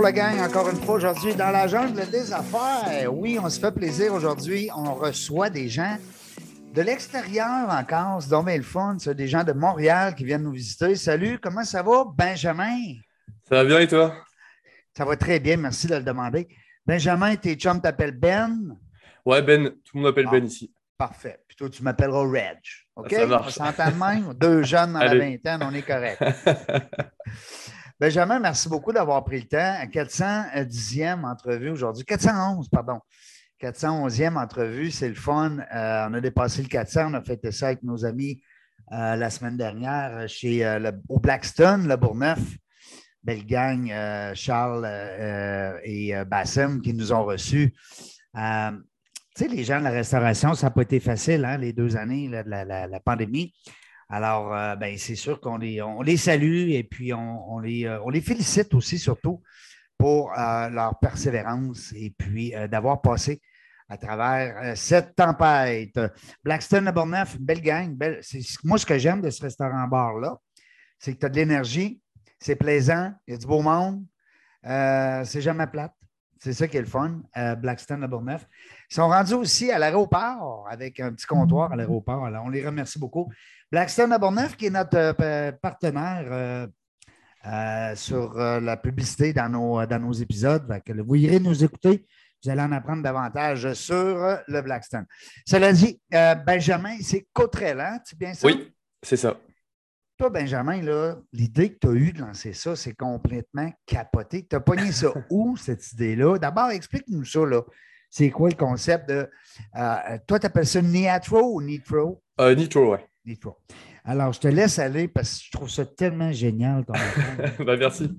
Bonjour 0.00 0.14
la 0.16 0.32
gang, 0.32 0.40
encore 0.40 0.70
une 0.70 0.80
fois 0.80 0.94
aujourd'hui 0.94 1.34
dans 1.34 1.50
la 1.50 1.66
jungle 1.68 2.08
des 2.08 2.32
affaires. 2.32 3.12
Oui, 3.12 3.38
on 3.38 3.50
se 3.50 3.60
fait 3.60 3.70
plaisir 3.70 4.14
aujourd'hui. 4.14 4.70
On 4.74 4.94
reçoit 4.94 5.50
des 5.50 5.68
gens 5.68 5.98
de 6.74 6.80
l'extérieur 6.80 7.68
encore. 7.68 8.22
C'est 8.22 8.30
dommage 8.30 8.56
le 8.56 8.62
fun. 8.62 8.96
C'est 8.98 9.14
des 9.14 9.28
gens 9.28 9.44
de 9.44 9.52
Montréal 9.52 10.14
qui 10.14 10.24
viennent 10.24 10.44
nous 10.44 10.52
visiter. 10.52 10.96
Salut, 10.96 11.38
comment 11.38 11.64
ça 11.64 11.82
va, 11.82 12.04
Benjamin? 12.16 12.78
Ça 13.46 13.56
va 13.56 13.64
bien 13.66 13.80
et 13.80 13.86
toi? 13.88 14.14
Ça 14.96 15.04
va 15.04 15.18
très 15.18 15.38
bien, 15.38 15.58
merci 15.58 15.86
de 15.86 15.96
le 15.96 16.02
demander. 16.02 16.48
Benjamin, 16.86 17.36
tes 17.36 17.54
chums 17.56 17.82
t'appellent 17.82 18.18
Ben? 18.18 18.78
Ouais, 19.26 19.42
Ben, 19.42 19.68
tout 19.68 19.98
le 19.98 20.00
monde 20.00 20.04
m'appelle 20.12 20.28
Ah. 20.28 20.32
Ben 20.32 20.46
ici. 20.46 20.72
Parfait. 20.96 21.40
Puis 21.46 21.58
toi, 21.58 21.68
tu 21.68 21.82
m'appelleras 21.82 22.22
Reg. 22.26 22.58
OK? 22.96 23.10
Ça 23.12 23.26
marche. 23.26 23.48
On 23.48 23.64
s'entend 23.66 23.92
même? 23.96 24.32
Deux 24.32 24.62
jeunes 24.62 24.94
dans 24.94 25.00
la 25.00 25.14
vingtaine, 25.14 25.60
on 25.62 25.74
est 25.74 25.82
correct. 25.82 26.24
Benjamin, 28.00 28.38
merci 28.40 28.66
beaucoup 28.70 28.92
d'avoir 28.92 29.22
pris 29.24 29.40
le 29.42 29.46
temps. 29.46 29.74
410e 29.92 31.22
entrevue 31.24 31.68
aujourd'hui. 31.68 32.02
411, 32.04 32.68
pardon. 32.70 32.98
411e 33.60 34.38
entrevue, 34.38 34.90
c'est 34.90 35.08
le 35.10 35.14
fun. 35.14 35.58
Euh, 35.74 36.06
on 36.08 36.14
a 36.14 36.20
dépassé 36.22 36.62
le 36.62 36.68
400. 36.68 37.08
On 37.10 37.14
a 37.14 37.22
fêté 37.22 37.52
ça 37.52 37.66
avec 37.66 37.82
nos 37.82 38.06
amis 38.06 38.40
euh, 38.92 39.16
la 39.16 39.28
semaine 39.28 39.58
dernière 39.58 40.26
chez, 40.28 40.64
euh, 40.64 40.78
le- 40.78 40.98
au 41.10 41.20
Blackstone, 41.20 41.86
le 41.86 41.96
Bourgneuf. 41.96 42.40
Belle 43.22 43.44
gang, 43.44 43.92
Charles 44.32 44.86
et 45.84 46.14
Bassem 46.26 46.80
qui 46.80 46.94
nous 46.94 47.12
ont 47.12 47.22
reçus. 47.26 47.74
Tu 48.34 48.40
sais, 49.36 49.46
les 49.48 49.62
gens 49.62 49.78
de 49.78 49.84
la 49.84 49.90
restauration, 49.90 50.54
ça 50.54 50.68
n'a 50.68 50.70
pas 50.70 50.80
été 50.80 51.00
facile, 51.00 51.44
hein, 51.44 51.58
les 51.58 51.74
deux 51.74 51.98
années 51.98 52.28
de 52.30 52.42
la 52.48 53.00
pandémie. 53.00 53.52
Alors, 54.12 54.52
euh, 54.52 54.74
ben, 54.74 54.98
c'est 54.98 55.14
sûr 55.14 55.40
qu'on 55.40 55.56
les, 55.56 56.16
salue 56.16 56.70
et 56.70 56.82
puis 56.82 57.14
on, 57.14 57.52
on 57.52 57.60
les, 57.60 57.86
euh, 57.86 58.02
on 58.02 58.10
les 58.10 58.20
félicite 58.20 58.74
aussi, 58.74 58.98
surtout, 58.98 59.40
pour 59.96 60.36
euh, 60.36 60.68
leur 60.68 60.98
persévérance 60.98 61.92
et 61.94 62.12
puis 62.18 62.52
d'avoir 62.68 63.00
passé 63.00 63.40
à 63.88 63.96
travers 63.96 64.76
cette 64.76 65.14
tempête. 65.14 65.98
Blackstone 66.42 66.88
à 66.88 66.92
Bourneuf, 66.92 67.38
belle 67.40 67.60
gang. 67.62 67.94
Belle, 67.94 68.20
moi, 68.64 68.78
ce 68.78 68.86
que 68.86 68.98
j'aime 68.98 69.20
de 69.20 69.30
ce 69.30 69.42
restaurant-bar-là, 69.42 70.36
c'est 70.98 71.14
que 71.14 71.18
tu 71.18 71.26
as 71.26 71.28
de 71.28 71.36
l'énergie, 71.36 72.00
c'est 72.40 72.56
plaisant, 72.56 73.12
il 73.26 73.32
y 73.32 73.34
a 73.34 73.38
du 73.38 73.46
beau 73.46 73.62
monde, 73.62 74.04
c'est 74.62 75.40
jamais 75.40 75.66
plate. 75.66 75.94
C'est 76.42 76.54
ça 76.54 76.68
qui 76.68 76.78
est 76.78 76.80
le 76.80 76.86
fun, 76.86 77.20
euh, 77.36 77.54
Blackstone 77.54 78.02
à 78.02 78.06
Bourneuf. 78.06 78.46
Ils 78.90 78.94
sont 78.94 79.08
rendus 79.08 79.34
aussi 79.34 79.70
à 79.70 79.78
l'aéroport 79.78 80.66
avec 80.70 80.98
un 80.98 81.12
petit 81.12 81.26
comptoir 81.26 81.70
à 81.70 81.76
l'aéroport. 81.76 82.24
Alors, 82.24 82.46
on 82.46 82.48
les 82.48 82.64
remercie 82.64 82.98
beaucoup. 82.98 83.30
Blackstone 83.70 84.10
à 84.12 84.18
Bourneuf, 84.18 84.56
qui 84.56 84.66
est 84.66 84.70
notre 84.70 84.96
euh, 84.96 85.52
partenaire 85.52 86.66
euh, 87.46 87.94
sur 87.94 88.34
la 88.34 88.76
publicité 88.78 89.34
dans 89.34 89.50
nos, 89.50 90.12
épisodes. 90.12 90.66
Vous 91.06 91.16
irez 91.16 91.40
nous 91.40 91.62
écouter. 91.62 92.06
Vous 92.42 92.50
allez 92.50 92.62
en 92.62 92.72
apprendre 92.72 93.02
davantage 93.02 93.74
sur 93.74 94.38
le 94.48 94.62
Blackstone. 94.62 95.04
Cela 95.46 95.74
dit, 95.74 96.00
Benjamin, 96.10 96.96
c'est 97.02 97.26
Cotreland, 97.34 97.98
c'est 98.04 98.18
bien 98.18 98.32
ça? 98.32 98.46
Oui, 98.46 98.72
c'est 99.02 99.16
ça. 99.16 99.36
Toi, 100.20 100.28
Benjamin, 100.28 100.82
l'idée 101.32 101.72
que 101.72 101.78
tu 101.80 101.88
as 101.88 101.92
eue 101.92 102.12
de 102.12 102.20
lancer 102.20 102.52
ça, 102.52 102.76
c'est 102.76 102.92
complètement 102.92 103.72
capoté. 103.86 104.46
Tu 104.46 104.54
as 104.54 104.60
pogné 104.60 104.92
ça 104.92 105.14
où, 105.30 105.56
cette 105.56 105.92
idée-là? 105.92 106.36
D'abord, 106.36 106.68
explique-nous 106.68 107.24
ça. 107.24 107.46
là. 107.46 107.62
C'est 108.10 108.28
quoi 108.28 108.50
le 108.50 108.54
concept 108.54 109.08
de. 109.08 109.26
euh, 109.78 110.18
toi, 110.26 110.38
tu 110.38 110.44
appelles 110.44 110.66
ça 110.66 110.82
Niatro 110.82 111.54
ou 111.54 111.62
Nitro? 111.62 112.22
Euh, 112.38 112.54
Nitro, 112.54 112.92
ouais. 112.92 113.06
Nitro. 113.24 113.56
Alors, 114.04 114.34
je 114.34 114.40
te 114.40 114.48
laisse 114.48 114.78
aller 114.78 115.08
parce 115.08 115.38
que 115.38 115.44
je 115.46 115.52
trouve 115.52 115.70
ça 115.70 115.86
tellement 115.86 116.32
génial. 116.32 116.84
ton 116.84 116.92
bah, 117.64 117.78
merci. 117.78 118.14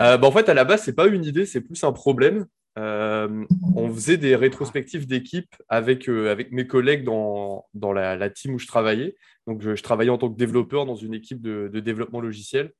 Euh, 0.00 0.18
bah, 0.18 0.28
en 0.28 0.30
fait, 0.30 0.48
à 0.48 0.54
la 0.54 0.64
base, 0.64 0.84
c'est 0.84 0.94
pas 0.94 1.08
une 1.08 1.24
idée, 1.24 1.46
c'est 1.46 1.62
plus 1.62 1.82
un 1.82 1.90
problème. 1.90 2.46
Euh, 2.78 3.44
on 3.74 3.92
faisait 3.92 4.16
des 4.16 4.36
rétrospectives 4.36 5.06
d'équipe 5.06 5.54
avec, 5.68 6.08
euh, 6.08 6.30
avec 6.30 6.52
mes 6.52 6.66
collègues 6.66 7.04
dans, 7.04 7.66
dans 7.74 7.92
la, 7.92 8.30
team 8.30 8.54
où 8.54 8.58
je 8.58 8.66
travaillais. 8.66 9.16
Donc, 9.46 9.62
je, 9.62 9.82
travaillais 9.82 10.10
en 10.10 10.18
tant 10.18 10.30
que 10.30 10.38
développeur 10.38 10.86
dans 10.86 10.94
une 10.94 11.14
équipe 11.14 11.40
de, 11.40 11.68
développement 11.80 12.20
logiciel. 12.20 12.72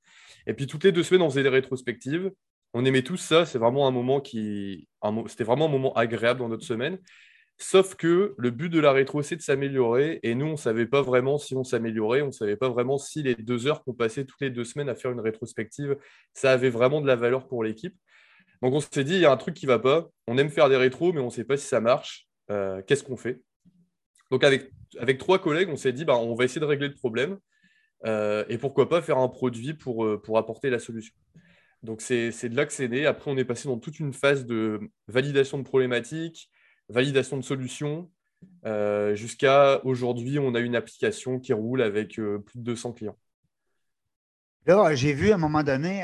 Et 0.46 0.54
puis, 0.54 0.66
toutes 0.66 0.84
les 0.84 0.92
deux 0.92 1.02
semaines, 1.02 1.22
on 1.22 1.30
faisait 1.30 1.42
des 1.42 1.48
rétrospectives. 1.48 2.30
On 2.72 2.84
aimait 2.84 3.02
tous 3.02 3.16
ça. 3.16 3.44
C'est 3.46 3.58
vraiment 3.58 3.88
un 3.88 3.90
moment 3.90 4.20
qui. 4.20 4.88
C'était 5.26 5.44
vraiment 5.44 5.66
un 5.66 5.70
moment 5.70 5.92
agréable 5.94 6.40
dans 6.40 6.48
notre 6.48 6.64
semaine. 6.64 6.98
Sauf 7.58 7.94
que 7.94 8.34
le 8.38 8.50
but 8.50 8.70
de 8.70 8.80
la 8.80 8.92
rétro, 8.92 9.22
c'est 9.22 9.36
de 9.36 9.42
s'améliorer. 9.42 10.20
Et 10.22 10.34
nous, 10.34 10.46
on 10.46 10.52
ne 10.52 10.56
savait 10.56 10.86
pas 10.86 11.02
vraiment 11.02 11.36
si 11.36 11.54
on 11.56 11.64
s'améliorait. 11.64 12.22
On 12.22 12.28
ne 12.28 12.32
savait 12.32 12.56
pas 12.56 12.70
vraiment 12.70 12.96
si 12.96 13.22
les 13.22 13.34
deux 13.34 13.66
heures 13.66 13.82
qu'on 13.82 13.92
passait 13.92 14.24
toutes 14.24 14.40
les 14.40 14.50
deux 14.50 14.64
semaines 14.64 14.88
à 14.88 14.94
faire 14.94 15.10
une 15.10 15.20
rétrospective, 15.20 15.96
ça 16.32 16.52
avait 16.52 16.70
vraiment 16.70 17.02
de 17.02 17.06
la 17.06 17.16
valeur 17.16 17.48
pour 17.48 17.64
l'équipe. 17.64 17.94
Donc, 18.62 18.74
on 18.74 18.80
s'est 18.80 19.04
dit, 19.04 19.14
il 19.14 19.20
y 19.20 19.26
a 19.26 19.32
un 19.32 19.36
truc 19.36 19.54
qui 19.54 19.66
ne 19.66 19.70
va 19.70 19.78
pas. 19.78 20.08
On 20.26 20.36
aime 20.36 20.50
faire 20.50 20.68
des 20.68 20.76
rétros, 20.76 21.12
mais 21.12 21.20
on 21.20 21.26
ne 21.26 21.30
sait 21.30 21.44
pas 21.44 21.56
si 21.56 21.66
ça 21.66 21.80
marche. 21.80 22.28
Euh, 22.50 22.82
Qu'est-ce 22.86 23.02
qu'on 23.02 23.16
fait? 23.16 23.40
Donc, 24.30 24.44
avec, 24.44 24.70
avec 24.98 25.18
trois 25.18 25.38
collègues, 25.38 25.68
on 25.70 25.76
s'est 25.76 25.92
dit, 25.92 26.04
bah, 26.04 26.16
on 26.16 26.34
va 26.34 26.44
essayer 26.44 26.60
de 26.60 26.66
régler 26.66 26.88
le 26.88 26.94
problème. 26.94 27.38
Euh, 28.06 28.44
et 28.48 28.58
pourquoi 28.58 28.88
pas 28.88 29.02
faire 29.02 29.18
un 29.18 29.28
produit 29.28 29.74
pour, 29.74 30.04
euh, 30.04 30.20
pour 30.20 30.38
apporter 30.38 30.70
la 30.70 30.78
solution. 30.78 31.14
Donc, 31.82 32.02
c'est 32.02 32.30
de 32.30 32.56
là 32.56 32.66
que 32.66 32.72
c'est 32.72 32.88
né. 32.88 33.06
Après, 33.06 33.30
on 33.30 33.36
est 33.38 33.44
passé 33.44 33.66
dans 33.66 33.78
toute 33.78 33.98
une 33.98 34.12
phase 34.12 34.44
de 34.44 34.80
validation 35.08 35.58
de 35.58 35.62
problématiques, 35.62 36.50
validation 36.90 37.38
de 37.38 37.42
solutions. 37.42 38.10
Jusqu'à 39.14 39.80
aujourd'hui, 39.84 40.38
on 40.38 40.54
a 40.54 40.60
une 40.60 40.76
application 40.76 41.40
qui 41.40 41.54
roule 41.54 41.80
avec 41.80 42.16
plus 42.16 42.58
de 42.58 42.62
200 42.62 42.92
clients. 42.92 43.16
Là, 44.66 44.94
j'ai 44.94 45.14
vu 45.14 45.30
à 45.30 45.36
un 45.36 45.38
moment 45.38 45.62
donné, 45.62 46.02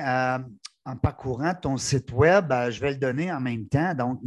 en 0.87 0.97
parcourant 0.97 1.53
ton 1.55 1.77
site 1.77 2.13
web, 2.13 2.51
euh, 2.53 2.71
je 2.71 2.81
vais 2.81 2.93
le 2.93 2.97
donner 2.97 3.31
en 3.33 3.41
même 3.41 3.67
temps, 3.69 3.93
donc 3.95 4.21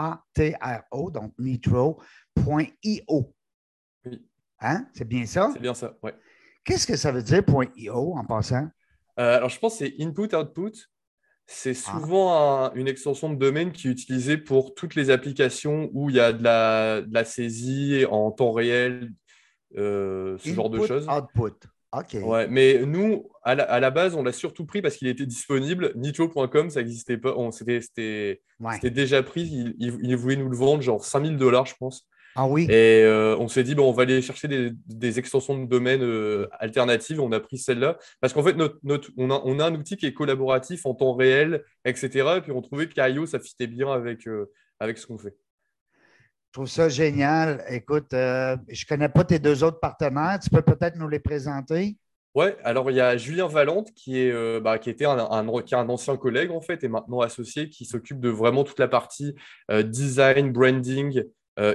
N-E-A-T-R-O, 0.00 1.10
donc 1.10 1.32
nitro.io. 1.38 3.34
Oui. 4.04 4.24
Hein? 4.60 4.86
C'est 4.94 5.06
bien 5.06 5.26
ça? 5.26 5.50
C'est 5.52 5.60
bien 5.60 5.74
ça, 5.74 5.94
ouais. 6.02 6.14
Qu'est-ce 6.64 6.86
que 6.86 6.96
ça 6.96 7.12
veut 7.12 7.22
dire 7.22 7.42
.io 7.76 8.16
en 8.16 8.24
passant? 8.24 8.68
Euh, 9.18 9.36
alors, 9.36 9.48
je 9.48 9.58
pense 9.58 9.78
que 9.78 9.86
c'est 9.86 9.94
input-output. 10.00 10.72
C'est 11.50 11.72
souvent 11.74 12.66
un- 12.66 12.74
une 12.74 12.88
extension 12.88 13.30
de 13.30 13.36
domaine 13.36 13.72
qui 13.72 13.88
est 13.88 13.90
utilisée 13.90 14.36
pour 14.36 14.74
toutes 14.74 14.94
les 14.94 15.08
applications 15.08 15.88
où 15.94 16.10
il 16.10 16.16
y 16.16 16.20
a 16.20 16.32
de 16.32 16.44
la, 16.44 17.00
de 17.00 17.12
la 17.12 17.24
saisie 17.24 18.04
en 18.10 18.30
temps 18.30 18.52
réel, 18.52 19.10
euh, 19.76 20.36
ce 20.38 20.50
genre 20.50 20.68
de 20.70 20.86
choses. 20.86 21.08
Output. 21.08 21.56
Ouais, 22.22 22.46
mais 22.48 22.84
nous, 22.84 23.28
à 23.42 23.54
la, 23.54 23.64
à 23.64 23.80
la 23.80 23.90
base, 23.90 24.14
on 24.14 24.22
l'a 24.22 24.32
surtout 24.32 24.66
pris 24.66 24.82
parce 24.82 24.96
qu'il 24.96 25.08
était 25.08 25.24
disponible. 25.26 25.92
Nitro.com, 25.96 26.68
ça 26.70 26.80
n'existait 26.80 27.16
pas. 27.16 27.34
On- 27.36 27.50
C'était 27.50 27.80
c'était- 27.80 28.42
Ouais. 28.60 28.74
c'était 28.74 28.90
déjà 28.90 29.22
pris. 29.22 29.42
Il, 29.42 29.74
il, 29.78 29.98
il 30.02 30.16
voulait 30.16 30.36
nous 30.36 30.48
le 30.50 30.56
vendre 30.56 30.82
genre 30.82 31.02
5000 31.04 31.36
dollars, 31.38 31.64
je 31.66 31.74
pense. 31.78 32.06
Ah 32.34 32.46
oui? 32.46 32.64
Et 32.70 33.02
euh, 33.04 33.36
on 33.38 33.48
s'est 33.48 33.64
dit, 33.64 33.74
bon, 33.74 33.88
on 33.88 33.92
va 33.92 34.02
aller 34.02 34.20
chercher 34.22 34.46
des, 34.48 34.70
des 34.86 35.18
extensions 35.18 35.58
de 35.58 35.66
domaine 35.66 36.02
euh, 36.02 36.46
alternatives. 36.60 37.20
On 37.20 37.32
a 37.32 37.40
pris 37.40 37.56
celle-là. 37.58 37.96
Parce 38.20 38.32
qu'en 38.34 38.42
fait, 38.44 38.52
notre, 38.54 38.78
notre- 38.82 39.10
on, 39.16 39.30
a, 39.30 39.40
on 39.44 39.58
a 39.58 39.64
un 39.66 39.74
outil 39.74 39.96
qui 39.96 40.06
est 40.06 40.12
collaboratif 40.12 40.84
en 40.86 40.94
temps 40.94 41.14
réel, 41.14 41.64
etc. 41.84 42.10
Et 42.36 42.40
puis 42.42 42.52
on 42.52 42.60
trouvait 42.60 42.88
qu'IO, 42.88 43.24
ça 43.26 43.40
fitait 43.40 43.66
bien 43.66 43.90
avec, 43.90 44.28
euh, 44.28 44.52
avec 44.78 44.98
ce 44.98 45.06
qu'on 45.06 45.18
fait. 45.18 45.34
Trouve 46.58 46.68
ça 46.68 46.88
génial. 46.88 47.64
Écoute, 47.68 48.12
euh, 48.14 48.56
je 48.68 48.84
ne 48.84 48.88
connais 48.88 49.08
pas 49.08 49.22
tes 49.22 49.38
deux 49.38 49.62
autres 49.62 49.78
partenaires. 49.78 50.40
Tu 50.42 50.50
peux 50.50 50.60
peut-être 50.60 50.96
nous 50.96 51.06
les 51.06 51.20
présenter? 51.20 51.96
Ouais, 52.34 52.56
alors 52.64 52.90
il 52.90 52.96
y 52.96 53.00
a 53.00 53.16
Julien 53.16 53.46
Valente 53.46 53.92
qui, 53.94 54.18
est, 54.18 54.32
euh, 54.32 54.58
bah, 54.58 54.80
qui 54.80 54.90
était 54.90 55.04
un, 55.04 55.46
qui 55.62 55.74
est 55.74 55.78
un 55.78 55.88
ancien 55.88 56.16
collègue 56.16 56.50
en 56.50 56.60
fait 56.60 56.82
et 56.82 56.88
maintenant 56.88 57.20
associé 57.20 57.68
qui 57.68 57.84
s'occupe 57.84 58.18
de 58.18 58.28
vraiment 58.28 58.64
toute 58.64 58.80
la 58.80 58.88
partie 58.88 59.36
euh, 59.70 59.84
design, 59.84 60.50
branding, 60.50 61.22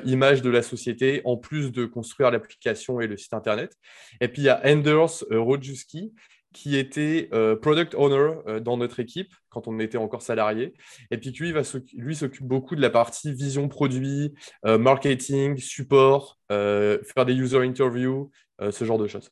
image 0.04 0.42
de 0.42 0.50
la 0.50 0.62
société 0.62 1.22
en 1.24 1.38
plus 1.38 1.72
de 1.72 1.86
construire 1.86 2.30
l'application 2.32 3.00
et 3.00 3.08
le 3.08 3.16
site 3.16 3.34
internet. 3.34 3.74
Et 4.20 4.28
puis 4.28 4.42
il 4.42 4.46
y 4.46 4.50
a 4.50 4.62
Anders 4.66 5.24
Rodjuski 5.32 6.14
qui 6.54 6.78
était 6.78 7.30
euh, 7.34 7.56
product 7.56 7.96
owner 7.96 8.36
euh, 8.48 8.60
dans 8.60 8.78
notre 8.78 9.00
équipe 9.00 9.34
quand 9.50 9.68
on 9.68 9.80
était 9.80 9.98
encore 9.98 10.22
salarié. 10.22 10.74
Et 11.12 11.18
puis 11.18 11.32
lui, 11.32 11.54
lui 11.96 12.16
s'occupe 12.16 12.46
beaucoup 12.46 12.76
de 12.76 12.82
la 12.82 12.90
partie 12.90 13.34
vision 13.34 13.68
produit, 13.68 14.34
euh, 14.66 14.78
marketing, 14.78 15.58
support, 15.58 16.40
faire 16.50 17.26
des 17.26 17.34
user 17.34 17.58
interviews, 17.58 18.30
ce 18.70 18.86
genre 18.86 19.00
de 19.00 19.08
choses. 19.08 19.32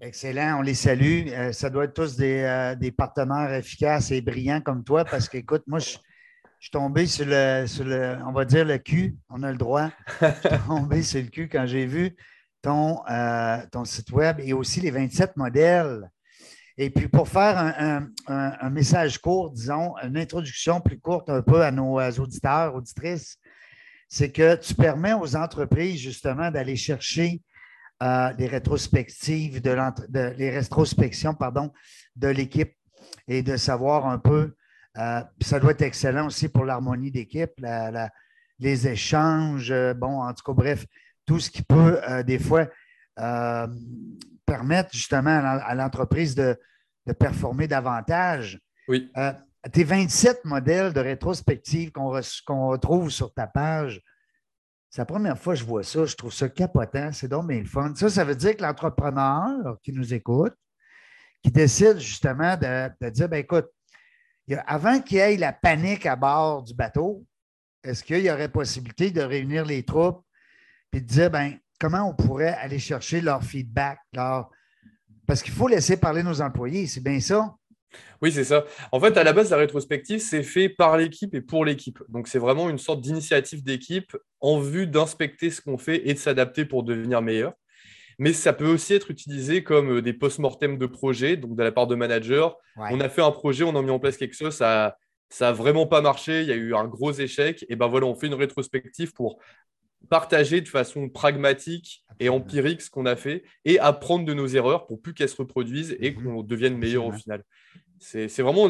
Excellent, 0.00 0.58
on 0.58 0.62
les 0.62 0.74
salue. 0.74 1.28
ça 1.52 1.70
doit 1.70 1.84
être 1.84 1.94
tous 1.94 2.16
des, 2.16 2.92
partenaires 2.96 3.54
efficaces 3.54 4.10
et 4.10 4.20
brillants 4.20 4.60
comme 4.60 4.82
toi 4.82 5.04
parce 5.04 5.28
qu'écoute, 5.28 5.62
moi, 5.68 5.78
je, 5.78 5.98
suis 6.58 6.70
tombé 6.72 7.06
sur 7.06 7.26
le, 7.26 7.66
sur 7.66 7.84
le, 7.84 8.16
on 8.26 8.32
va 8.32 8.44
dire 8.44 8.64
le 8.64 8.78
cul, 8.78 9.16
on 9.28 9.44
a 9.44 9.52
le 9.52 9.56
droit. 9.56 9.90
Je 10.20 10.26
suis 10.26 10.58
tombé 10.66 11.02
sur 11.02 11.22
le 11.22 11.28
cul 11.28 11.48
quand 11.48 11.64
j'ai 11.66 11.86
vu 11.86 12.16
ton, 12.62 13.00
euh, 13.10 13.58
ton 13.70 13.84
site 13.84 14.10
web 14.12 14.40
et 14.40 14.52
aussi 14.52 14.80
les 14.80 14.90
27 14.90 15.36
modèles. 15.36 16.10
Et 16.76 16.88
puis, 16.88 17.08
pour 17.08 17.28
faire 17.28 17.58
un, 18.28 18.70
message 18.70 19.18
court, 19.18 19.50
disons, 19.50 19.94
une 20.02 20.16
introduction 20.16 20.80
plus 20.80 20.98
courte 20.98 21.28
un 21.28 21.42
peu 21.42 21.62
à 21.62 21.70
nos 21.70 22.00
euh, 22.00 22.10
auditeurs, 22.18 22.74
auditrices, 22.74 23.38
c'est 24.08 24.32
que 24.32 24.56
tu 24.56 24.74
permets 24.74 25.12
aux 25.12 25.36
entreprises, 25.36 26.00
justement, 26.00 26.50
d'aller 26.50 26.76
chercher 26.76 27.42
euh, 28.02 28.32
les 28.38 28.46
rétrospectives, 28.46 29.60
de, 29.60 29.76
les 30.38 30.50
rétrospections, 30.50 31.34
pardon, 31.34 31.70
de 32.16 32.28
l'équipe 32.28 32.74
et 33.28 33.42
de 33.42 33.56
savoir 33.56 34.06
un 34.06 34.18
peu. 34.18 34.54
ça 34.94 35.60
doit 35.60 35.72
être 35.72 35.82
excellent 35.82 36.26
aussi 36.26 36.48
pour 36.48 36.64
l'harmonie 36.64 37.10
d'équipe, 37.10 37.52
les 38.58 38.88
échanges, 38.88 39.72
bon, 39.96 40.22
en 40.22 40.32
tout 40.32 40.42
cas, 40.44 40.52
bref, 40.52 40.86
tout 41.26 41.38
ce 41.38 41.50
qui 41.50 41.62
peut, 41.62 42.00
euh, 42.08 42.22
des 42.22 42.38
fois, 42.38 42.66
euh, 43.18 43.66
permettre 44.46 44.90
justement 44.92 45.30
à 45.30 45.74
l'entreprise 45.74 46.34
de, 46.34 46.58
performer 47.18 47.66
davantage. 47.66 48.60
Oui. 48.86 49.10
Euh, 49.16 49.32
tes 49.72 49.82
27 49.82 50.44
modèles 50.44 50.92
de 50.92 51.00
rétrospective 51.00 51.90
qu'on 51.90 52.68
retrouve 52.68 53.10
sur 53.10 53.34
ta 53.34 53.48
page, 53.48 54.00
c'est 54.88 55.02
la 55.02 55.06
première 55.06 55.38
fois 55.38 55.54
que 55.54 55.60
je 55.60 55.64
vois 55.64 55.82
ça. 55.82 56.04
Je 56.04 56.16
trouve 56.16 56.32
ça 56.32 56.48
capotant. 56.48 57.10
C'est 57.12 57.28
donc 57.28 57.48
bien 57.48 57.58
le 57.58 57.64
fun. 57.64 57.92
Ça, 57.94 58.08
ça 58.08 58.24
veut 58.24 58.34
dire 58.34 58.56
que 58.56 58.62
l'entrepreneur 58.62 59.78
qui 59.82 59.92
nous 59.92 60.14
écoute, 60.14 60.54
qui 61.42 61.50
décide 61.50 61.98
justement 61.98 62.56
de, 62.56 63.10
dire 63.10 63.28
ben, 63.28 63.38
écoute, 63.38 63.68
avant 64.66 65.00
qu'il 65.00 65.18
y 65.18 65.20
ait 65.20 65.36
la 65.36 65.52
panique 65.52 66.06
à 66.06 66.16
bord 66.16 66.64
du 66.64 66.74
bateau, 66.74 67.24
est-ce 67.84 68.02
qu'il 68.02 68.20
y 68.20 68.30
aurait 68.30 68.48
possibilité 68.48 69.10
de 69.10 69.22
réunir 69.22 69.64
les 69.64 69.84
troupes 69.84 70.24
puis 70.90 71.00
de 71.00 71.06
dire 71.06 71.30
ben, 71.30 71.58
comment 71.78 72.08
on 72.08 72.14
pourrait 72.14 72.54
aller 72.54 72.78
chercher 72.78 73.20
leur 73.20 73.42
feedback. 73.42 73.98
Parce 75.26 75.42
qu'il 75.42 75.52
faut 75.52 75.68
laisser 75.68 75.96
parler 75.96 76.22
nos 76.22 76.40
employés, 76.40 76.86
c'est 76.86 77.02
bien 77.02 77.20
ça? 77.20 77.54
Oui, 78.22 78.30
c'est 78.30 78.44
ça. 78.44 78.64
En 78.92 79.00
fait, 79.00 79.16
à 79.16 79.24
la 79.24 79.32
base, 79.32 79.50
la 79.50 79.56
rétrospective, 79.56 80.20
c'est 80.20 80.42
fait 80.42 80.68
par 80.68 80.96
l'équipe 80.96 81.34
et 81.34 81.40
pour 81.40 81.64
l'équipe. 81.64 81.98
Donc, 82.08 82.28
c'est 82.28 82.38
vraiment 82.38 82.68
une 82.70 82.78
sorte 82.78 83.00
d'initiative 83.00 83.64
d'équipe 83.64 84.16
en 84.40 84.60
vue 84.60 84.86
d'inspecter 84.86 85.50
ce 85.50 85.60
qu'on 85.60 85.78
fait 85.78 86.08
et 86.08 86.14
de 86.14 86.18
s'adapter 86.18 86.64
pour 86.64 86.84
devenir 86.84 87.22
meilleur. 87.22 87.54
Mais 88.18 88.32
ça 88.32 88.52
peut 88.52 88.68
aussi 88.68 88.92
être 88.94 89.10
utilisé 89.10 89.64
comme 89.64 89.96
euh, 89.96 90.02
des 90.02 90.12
post-mortem 90.12 90.76
de 90.76 90.86
projet, 90.86 91.36
donc 91.36 91.56
de 91.56 91.62
la 91.62 91.72
part 91.72 91.86
de 91.86 91.94
managers. 91.94 92.48
On 92.76 93.00
a 93.00 93.08
fait 93.08 93.22
un 93.22 93.30
projet, 93.30 93.64
on 93.64 93.74
a 93.74 93.82
mis 93.82 93.90
en 93.90 93.98
place 93.98 94.18
quelque 94.18 94.36
chose, 94.36 94.54
ça 94.54 94.96
n'a 95.40 95.52
vraiment 95.52 95.86
pas 95.86 96.02
marché, 96.02 96.42
il 96.42 96.48
y 96.48 96.52
a 96.52 96.56
eu 96.56 96.74
un 96.74 96.84
gros 96.86 97.12
échec. 97.12 97.64
Et 97.68 97.76
ben 97.76 97.86
voilà, 97.86 98.06
on 98.06 98.14
fait 98.14 98.26
une 98.26 98.34
rétrospective 98.34 99.12
pour 99.14 99.40
partager 100.08 100.60
de 100.60 100.68
façon 100.68 101.08
pragmatique 101.08 102.04
et 102.18 102.28
empirique 102.28 102.82
ce 102.82 102.90
qu'on 102.90 103.06
a 103.06 103.16
fait 103.16 103.44
et 103.64 103.78
apprendre 103.78 104.24
de 104.24 104.34
nos 104.34 104.46
erreurs 104.46 104.86
pour 104.86 105.00
plus 105.00 105.14
qu'elles 105.14 105.28
se 105.28 105.36
reproduisent 105.36 105.96
et 106.00 106.12
mhm. 106.12 106.22
qu'on 106.22 106.42
devienne 106.42 106.76
meilleur 106.76 107.06
au 107.06 107.12
final. 107.12 107.44
C'est 107.98 108.40
vraiment, 108.40 108.66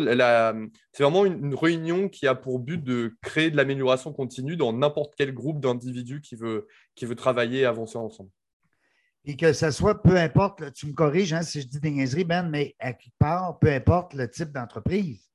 vraiment 0.99 1.25
une, 1.25 1.55
réunion 1.55 2.09
qui 2.09 2.27
a 2.27 2.35
pour 2.35 2.59
but 2.59 2.83
de 2.83 3.17
créer 3.23 3.51
de 3.51 3.57
l'amélioration 3.57 4.13
continue 4.13 4.57
dans 4.57 4.73
n'importe 4.73 5.15
quel 5.17 5.33
groupe 5.33 5.61
d'individus 5.61 6.21
qui 6.21 6.35
veut, 6.35 6.67
qui 6.97 7.07
veut 7.07 7.15
travailler 7.15 7.61
et 7.61 7.65
avancer 7.65 7.97
ensemble. 7.97 8.31
Et 9.25 9.37
que 9.37 9.53
ce 9.53 9.71
soit, 9.71 10.03
peu 10.03 10.17
importe, 10.17 10.73
tu 10.73 10.87
me 10.87 10.95
corriges 10.95 11.33
hein, 11.33 11.43
si 11.43 11.61
je 11.61 11.69
dis 11.69 11.79
des 11.79 11.93
niaiseries, 11.93 12.25
Ben, 12.25 12.43
mais 12.43 12.75
à 12.81 12.93
quelque 12.93 13.15
part, 13.19 13.59
peu 13.61 13.71
importe 13.71 14.15
le 14.15 14.29
type 14.29 14.51
d'entreprise. 14.51 15.31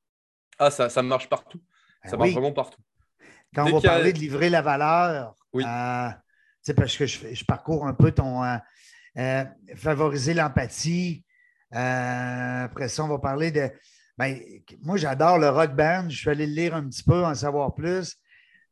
Ah, 0.60 0.72
ça, 0.72 0.90
ça 0.90 1.02
marche 1.02 1.30
partout. 1.30 1.62
Ben 2.04 2.10
ça 2.10 2.18
marche 2.18 2.32
vraiment 2.32 2.52
partout. 2.52 2.82
Quand 3.54 3.68
on 3.72 3.80
va 3.80 3.82
parler 3.82 4.12
de 4.12 4.20
livrer 4.20 4.50
la 4.50 4.62
valeur, 4.62 5.36
oui. 5.56 5.64
Euh, 5.64 6.10
parce 6.76 6.98
que 6.98 7.06
je, 7.06 7.46
parcours 7.46 7.88
un 7.88 7.94
peu 7.94 8.12
ton 8.12 8.44
euh, 8.44 8.58
euh, 9.18 9.46
favoriser 9.76 10.34
l'empathie. 10.34 11.24
après 11.72 12.90
ça, 12.90 13.04
on 13.04 13.08
va 13.08 13.20
parler 13.20 13.52
de. 13.52 13.70
Ben, 14.18 14.40
moi, 14.82 14.98
j'adore 14.98 15.40
le 15.40 15.50
rock 15.50 15.76
band. 15.76 16.10
Je 16.10 16.18
suis 16.18 16.30
allé 16.30 16.46
le 16.46 16.54
lire 16.54 16.76
un 16.76 16.88
petit 16.88 17.04
peu, 17.04 17.26
en 17.26 17.34
savoir 17.34 17.74
plus. 17.74 18.16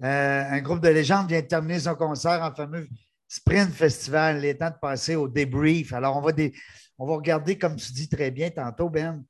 un 0.02 0.62
groupe 0.62 0.82
de 0.82 0.90
légendes 0.90 1.28
vient 1.28 1.42
de 1.42 1.48
terminer 1.48 1.80
son 1.80 1.96
concert 1.96 2.42
en 2.42 2.54
fameux 2.54 2.88
Sprint 3.28 3.72
Festival. 3.74 4.38
Il 4.40 4.46
est 4.46 4.56
temps 4.56 4.70
de 4.70 4.80
passer 4.82 5.16
au 5.16 5.28
débrief. 5.28 5.94
Alors, 5.94 6.18
on 6.18 6.22
va, 6.22 6.32
on 6.98 7.08
va 7.08 7.16
regarder, 7.16 7.58
comme 7.58 7.76
tu 7.76 7.92
dis 7.94 8.10
très 8.10 8.32
bien 8.32 8.50
tantôt, 8.50 8.90
Ben, 8.90 9.24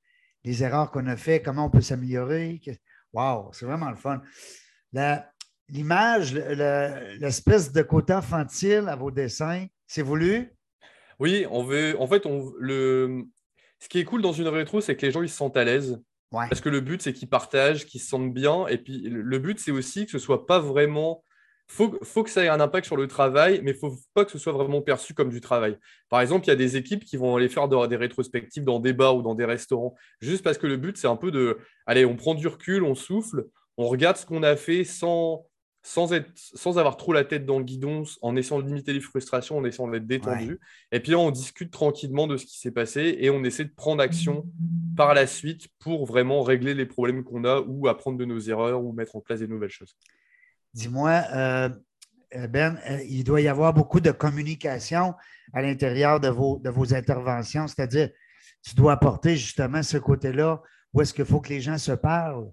les 0.43 0.63
erreurs 0.63 0.91
qu'on 0.91 1.07
a 1.07 1.15
faites, 1.15 1.43
comment 1.43 1.65
on 1.65 1.69
peut 1.69 1.81
s'améliorer. 1.81 2.61
Wow, 3.13 3.51
c'est 3.53 3.65
vraiment 3.65 3.89
le 3.89 3.95
fun. 3.95 4.21
La, 4.91 5.32
l'image, 5.73 6.33
l'espèce 6.33 7.71
de 7.71 7.81
côté 7.81 8.13
infantile 8.13 8.85
à 8.87 8.95
vos 8.95 9.11
dessins, 9.11 9.65
c'est 9.87 10.03
voulu? 10.03 10.53
Oui, 11.19 11.45
on 11.49 11.63
veut. 11.63 11.99
En 11.99 12.07
fait, 12.07 12.25
on, 12.25 12.53
le, 12.59 13.23
ce 13.79 13.89
qui 13.89 13.99
est 13.99 14.05
cool 14.05 14.21
dans 14.21 14.33
une 14.33 14.47
rétro, 14.47 14.81
c'est 14.81 14.95
que 14.95 15.05
les 15.05 15.11
gens 15.11 15.21
ils 15.21 15.29
se 15.29 15.35
sentent 15.35 15.57
à 15.57 15.63
l'aise. 15.63 16.01
Parce 16.31 16.61
que 16.61 16.69
le 16.69 16.81
but, 16.81 16.99
c'est 17.01 17.13
qu'ils 17.13 17.29
partagent, 17.29 17.85
qu'ils 17.85 18.01
se 18.01 18.07
sentent 18.07 18.33
bien. 18.33 18.65
Et 18.67 18.79
puis, 18.79 19.01
le 19.01 19.37
but, 19.37 19.59
c'est 19.59 19.69
aussi 19.69 20.05
que 20.05 20.11
ce 20.11 20.17
soit 20.17 20.47
pas 20.47 20.59
vraiment. 20.59 21.23
Faut, 21.67 21.97
faut 22.03 22.23
que 22.23 22.29
ça 22.29 22.43
ait 22.43 22.49
un 22.49 22.59
impact 22.59 22.87
sur 22.87 22.97
le 22.97 23.07
travail, 23.07 23.61
mais 23.63 23.71
il 23.71 23.77
faut 23.77 23.95
pas 24.13 24.25
que 24.25 24.31
ce 24.31 24.37
soit 24.37 24.51
vraiment 24.51 24.81
perçu 24.81 25.13
comme 25.13 25.29
du 25.29 25.41
travail. 25.41 25.77
Par 26.09 26.21
exemple, 26.21 26.45
il 26.45 26.49
y 26.49 26.51
a 26.51 26.55
des 26.55 26.75
équipes 26.75 27.05
qui 27.05 27.17
vont 27.17 27.35
aller 27.35 27.49
faire 27.49 27.67
des 27.67 27.95
rétrospectives 27.95 28.63
dans 28.63 28.79
des 28.79 28.93
bars 28.93 29.15
ou 29.15 29.21
dans 29.21 29.35
des 29.35 29.45
restaurants, 29.45 29.95
juste 30.21 30.43
parce 30.43 30.57
que 30.57 30.67
le 30.67 30.75
but, 30.75 30.97
c'est 30.97 31.07
un 31.07 31.15
peu 31.15 31.31
de, 31.31 31.57
allez, 31.85 32.03
on 32.03 32.15
prend 32.15 32.35
du 32.35 32.47
recul, 32.47 32.83
on 32.83 32.95
souffle, 32.95 33.45
on 33.77 33.87
regarde 33.87 34.17
ce 34.17 34.25
qu'on 34.25 34.43
a 34.43 34.55
fait 34.55 34.83
sans, 34.83 35.45
sans, 35.85 36.13
être, 36.13 36.31
sans 36.33 36.77
avoir 36.77 36.95
trop 36.95 37.11
la 37.11 37.25
tête 37.25 37.45
dans 37.45 37.59
le 37.59 37.65
guidon, 37.65 38.03
en 38.21 38.35
essayant 38.37 38.61
de 38.61 38.65
limiter 38.65 38.93
les 38.93 39.01
frustrations, 39.01 39.57
en 39.57 39.65
essayant 39.65 39.89
d'être 39.89 40.07
détendu. 40.07 40.59
Et 40.93 41.01
puis 41.01 41.13
on 41.13 41.29
discute 41.29 41.71
tranquillement 41.71 42.25
de 42.25 42.37
ce 42.37 42.45
qui 42.45 42.57
s'est 42.57 42.71
passé 42.71 43.17
et 43.19 43.29
on 43.29 43.43
essaie 43.43 43.65
de 43.65 43.73
prendre 43.75 44.01
action 44.01 44.45
par 44.95 45.13
la 45.13 45.27
suite 45.27 45.67
pour 45.79 46.05
vraiment 46.05 46.41
régler 46.41 46.73
les 46.73 46.85
problèmes 46.85 47.25
qu'on 47.25 47.43
a 47.43 47.59
ou 47.67 47.89
apprendre 47.89 48.17
de 48.17 48.23
nos 48.23 48.39
erreurs 48.39 48.81
ou 48.81 48.93
mettre 48.93 49.17
en 49.17 49.19
place 49.19 49.41
des 49.41 49.47
nouvelles 49.47 49.69
choses. 49.69 49.97
Dis-moi, 50.73 51.21
euh, 51.33 51.69
euh, 52.35 52.47
Ben, 52.47 52.79
euh, 52.89 52.99
il 53.09 53.25
doit 53.25 53.41
y 53.41 53.49
avoir 53.49 53.73
beaucoup 53.73 53.99
de 53.99 54.11
communication 54.11 55.13
à 55.51 55.61
l'intérieur 55.61 56.21
de 56.21 56.29
vos, 56.29 56.59
de 56.59 56.69
vos 56.69 56.95
interventions, 56.95 57.67
c'est-à-dire 57.67 58.09
tu 58.63 58.73
dois 58.75 58.93
apporter 58.93 59.35
justement 59.35 59.83
ce 59.83 59.97
côté-là 59.97 60.63
où 60.93 61.01
est-ce 61.01 61.13
qu'il 61.13 61.25
faut 61.25 61.41
que 61.41 61.49
les 61.49 61.59
gens 61.59 61.77
se 61.77 61.91
parlent. 61.91 62.49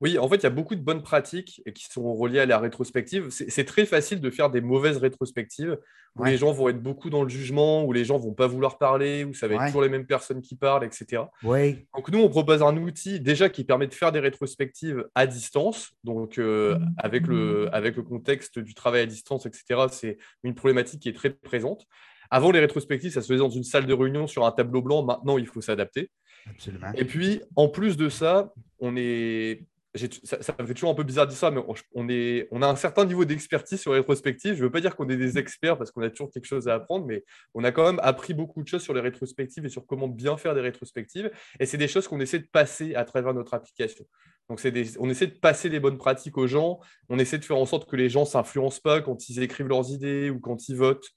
Oui, 0.00 0.18
en 0.18 0.28
fait, 0.28 0.36
il 0.36 0.42
y 0.44 0.46
a 0.46 0.50
beaucoup 0.50 0.74
de 0.74 0.80
bonnes 0.80 1.02
pratiques 1.02 1.62
qui 1.74 1.84
sont 1.84 2.14
reliées 2.14 2.40
à 2.40 2.46
la 2.46 2.58
rétrospective. 2.58 3.28
C'est 3.30 3.64
très 3.64 3.84
facile 3.84 4.20
de 4.20 4.30
faire 4.30 4.48
des 4.48 4.62
mauvaises 4.62 4.96
rétrospectives 4.96 5.78
où 6.16 6.24
les 6.24 6.38
gens 6.38 6.52
vont 6.52 6.68
être 6.70 6.82
beaucoup 6.82 7.10
dans 7.10 7.22
le 7.22 7.28
jugement, 7.28 7.84
où 7.84 7.92
les 7.92 8.04
gens 8.04 8.18
vont 8.18 8.32
pas 8.32 8.46
vouloir 8.46 8.78
parler, 8.78 9.24
où 9.24 9.34
ça 9.34 9.46
va 9.46 9.54
être 9.54 9.66
toujours 9.66 9.82
les 9.82 9.88
mêmes 9.88 10.06
personnes 10.06 10.40
qui 10.40 10.56
parlent, 10.56 10.84
etc. 10.84 11.24
Oui. 11.42 11.86
Donc 11.94 12.10
nous, 12.10 12.18
on 12.18 12.28
propose 12.28 12.62
un 12.62 12.76
outil 12.78 13.20
déjà 13.20 13.48
qui 13.48 13.64
permet 13.64 13.86
de 13.86 13.94
faire 13.94 14.10
des 14.10 14.20
rétrospectives 14.20 15.06
à 15.14 15.26
distance. 15.26 15.92
Donc 16.02 16.38
euh, 16.38 16.78
avec, 16.96 17.26
le, 17.26 17.68
avec 17.74 17.96
le 17.96 18.02
contexte 18.02 18.58
du 18.58 18.74
travail 18.74 19.02
à 19.02 19.06
distance, 19.06 19.46
etc., 19.46 19.82
c'est 19.90 20.18
une 20.42 20.54
problématique 20.54 21.00
qui 21.00 21.10
est 21.10 21.16
très 21.16 21.30
présente. 21.30 21.86
Avant, 22.30 22.52
les 22.52 22.60
rétrospectives, 22.60 23.12
ça 23.12 23.22
se 23.22 23.26
faisait 23.26 23.40
dans 23.40 23.50
une 23.50 23.64
salle 23.64 23.86
de 23.86 23.92
réunion 23.92 24.26
sur 24.26 24.46
un 24.46 24.52
tableau 24.52 24.82
blanc. 24.82 25.02
Maintenant, 25.02 25.36
il 25.36 25.46
faut 25.46 25.60
s'adapter. 25.60 26.10
Absolument. 26.48 26.92
Et 26.94 27.04
puis, 27.04 27.42
en 27.56 27.68
plus 27.68 27.96
de 27.96 28.08
ça, 28.08 28.52
on 28.78 28.96
est 28.96 29.64
ça, 29.94 30.54
me 30.60 30.66
fait 30.66 30.74
toujours 30.74 30.90
un 30.90 30.94
peu 30.94 31.02
bizarre 31.02 31.26
de 31.26 31.30
dire 31.30 31.38
ça, 31.38 31.50
mais 31.50 31.60
on, 31.94 32.08
est, 32.08 32.46
on 32.52 32.62
a 32.62 32.66
un 32.68 32.76
certain 32.76 33.04
niveau 33.04 33.24
d'expertise 33.24 33.80
sur 33.80 33.92
les 33.92 33.98
rétrospectives. 33.98 34.54
Je 34.54 34.58
ne 34.58 34.64
veux 34.64 34.70
pas 34.70 34.80
dire 34.80 34.94
qu'on 34.94 35.08
est 35.08 35.16
des 35.16 35.36
experts 35.36 35.78
parce 35.78 35.90
qu'on 35.90 36.02
a 36.02 36.10
toujours 36.10 36.30
quelque 36.30 36.44
chose 36.44 36.68
à 36.68 36.74
apprendre, 36.74 37.06
mais 37.06 37.24
on 37.54 37.64
a 37.64 37.72
quand 37.72 37.84
même 37.84 38.00
appris 38.02 38.32
beaucoup 38.32 38.62
de 38.62 38.68
choses 38.68 38.82
sur 38.82 38.94
les 38.94 39.00
rétrospectives 39.00 39.64
et 39.66 39.68
sur 39.68 39.86
comment 39.86 40.06
bien 40.06 40.36
faire 40.36 40.54
des 40.54 40.60
rétrospectives. 40.60 41.30
Et 41.58 41.66
c'est 41.66 41.76
des 41.76 41.88
choses 41.88 42.06
qu'on 42.06 42.20
essaie 42.20 42.38
de 42.38 42.46
passer 42.46 42.94
à 42.94 43.04
travers 43.04 43.34
notre 43.34 43.52
application. 43.54 44.04
Donc, 44.48 44.64
des, 44.64 44.98
on 44.98 45.10
essaie 45.10 45.26
de 45.26 45.38
passer 45.38 45.68
les 45.68 45.80
bonnes 45.80 45.98
pratiques 45.98 46.38
aux 46.38 46.46
gens. 46.46 46.78
On 47.08 47.18
essaie 47.18 47.38
de 47.38 47.44
faire 47.44 47.56
en 47.56 47.66
sorte 47.66 47.90
que 47.90 47.96
les 47.96 48.08
gens 48.08 48.22
ne 48.22 48.26
s'influencent 48.26 48.80
pas 48.82 49.00
quand 49.00 49.28
ils 49.28 49.42
écrivent 49.42 49.68
leurs 49.68 49.90
idées 49.90 50.30
ou 50.30 50.38
quand 50.38 50.68
ils 50.68 50.76
votent, 50.76 51.08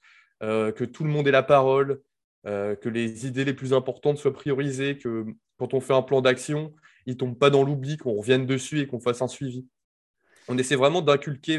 euh, 0.42 0.72
que 0.72 0.84
tout 0.84 1.04
le 1.04 1.10
monde 1.10 1.28
ait 1.28 1.32
la 1.32 1.42
parole, 1.44 2.00
euh, 2.46 2.74
que 2.74 2.88
les 2.88 3.26
idées 3.26 3.44
les 3.44 3.54
plus 3.54 3.72
importantes 3.72 4.18
soient 4.18 4.32
priorisées, 4.32 4.98
que 4.98 5.26
quand 5.58 5.74
on 5.74 5.80
fait 5.80 5.94
un 5.94 6.02
plan 6.02 6.20
d'action, 6.20 6.74
il 7.06 7.14
ne 7.14 7.18
tombe 7.18 7.38
pas 7.38 7.50
dans 7.50 7.62
l'oubli, 7.62 7.96
qu'on 7.96 8.14
revienne 8.14 8.46
dessus 8.46 8.80
et 8.80 8.86
qu'on 8.86 9.00
fasse 9.00 9.22
un 9.22 9.28
suivi. 9.28 9.66
On 10.48 10.58
essaie 10.58 10.76
vraiment 10.76 11.00
d'inculquer 11.00 11.58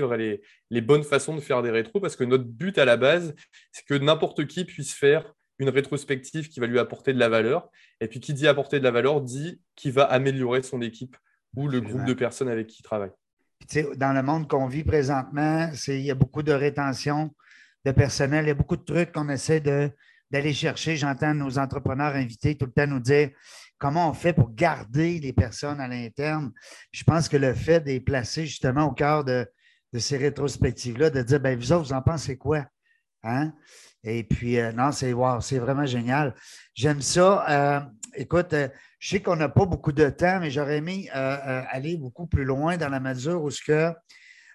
les, 0.69 0.81
bonnes 0.81 1.03
façons 1.03 1.35
de 1.35 1.41
faire 1.41 1.63
des 1.63 1.71
rétros 1.71 1.99
parce 1.99 2.15
que 2.15 2.23
notre 2.23 2.43
but 2.43 2.77
à 2.77 2.85
la 2.85 2.97
base, 2.97 3.33
c'est 3.71 3.85
que 3.85 3.95
n'importe 3.95 4.45
qui 4.45 4.63
puisse 4.65 4.93
faire 4.93 5.33
une 5.57 5.69
rétrospective 5.69 6.49
qui 6.49 6.59
va 6.59 6.67
lui 6.67 6.79
apporter 6.79 7.13
de 7.13 7.19
la 7.19 7.29
valeur. 7.29 7.69
Et 8.01 8.07
puis, 8.07 8.19
qui 8.19 8.33
dit 8.33 8.47
apporter 8.47 8.79
de 8.79 8.83
la 8.83 8.91
valeur 8.91 9.21
dit 9.21 9.61
qui 9.75 9.89
va 9.89 10.03
améliorer 10.03 10.61
son 10.61 10.81
équipe 10.81 11.15
ou 11.55 11.67
le 11.67 11.81
groupe 11.81 12.05
de 12.05 12.13
personnes 12.13 12.49
avec 12.49 12.67
qui 12.67 12.81
il 12.81 12.83
travaille. 12.83 13.11
dans 13.95 14.13
le 14.13 14.21
monde 14.21 14.47
qu'on 14.47 14.67
vit 14.67 14.83
présentement, 14.83 15.71
il 15.87 16.01
y 16.01 16.11
a 16.11 16.15
beaucoup 16.15 16.43
de 16.43 16.51
rétention 16.51 17.33
de 17.85 17.91
personnel, 17.91 18.45
il 18.45 18.47
y 18.49 18.51
a 18.51 18.55
beaucoup 18.55 18.77
de 18.77 18.83
trucs 18.83 19.11
qu'on 19.13 19.29
essaie 19.29 19.61
d'aller 19.61 20.53
chercher. 20.53 20.97
J'entends 20.97 21.33
nos 21.33 21.57
entrepreneurs 21.57 22.15
invités 22.15 22.55
tout 22.55 22.65
le 22.65 22.71
temps 22.71 22.87
nous 22.87 22.99
dire 22.99 23.29
comment 23.86 24.10
on 24.10 24.13
fait 24.13 24.34
pour 24.34 24.51
garder 24.51 25.20
les 25.20 25.32
personnes 25.32 25.80
à 25.80 25.88
l'interne. 25.88 26.51
Je 26.92 27.04
pense 27.04 27.30
que 27.30 27.38
le 27.38 27.54
fait 27.54 27.82
de 27.82 28.00
placer 28.00 28.48
justement 28.48 28.86
au 28.86 28.92
cœur 28.94 29.24
de, 29.24 29.48
ces 30.00 30.18
rétrospectives-là, 30.18 31.12
de 31.12 31.22
dire, 31.22 31.39
ben 31.39 31.56
vous 31.56 31.72
autres, 31.72 31.89
vous 31.89 31.94
en 31.94 32.01
pensez 32.01 32.36
quoi? 32.36 32.65
Hein? 33.22 33.54
Et 34.04 34.24
puis, 34.24 34.58
euh, 34.58 34.72
non, 34.72 34.92
c'est 34.92 35.13
c'est 35.42 35.60
vraiment 35.60 35.86
génial. 35.86 36.34
J'aime 36.74 37.00
ça. 37.00 37.46
Euh, 37.48 37.80
écoute, 38.15 38.54
euh, 38.54 38.70
je 38.98 39.10
sais 39.10 39.22
qu'on 39.22 39.36
n'a 39.36 39.50
pas 39.50 39.68
beaucoup 39.68 39.92
de 39.92 40.10
temps, 40.10 40.39
mais 40.39 40.50
j'aurais 40.50 40.77
aimé 40.77 41.08
aller 41.12 41.96
beaucoup 41.96 42.25
plus 42.25 42.44
loin 42.44 42.77
dans 42.77 42.89
la 42.89 43.00
mesure 43.00 43.44
où 43.44 43.51
ce 43.51 43.62
que 43.63 43.94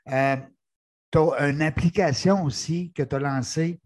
tu 0.06 1.18
as 1.18 1.48
une 1.48 1.62
application 1.62 2.42
aussi 2.42 2.92
que 2.92 3.04
tu 3.04 3.14
as 3.14 3.20
lancée. 3.20 3.80